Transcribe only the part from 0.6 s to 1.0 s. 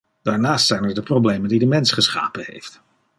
zijn er